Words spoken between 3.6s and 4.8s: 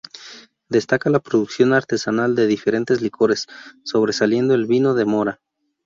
sobresaliendo el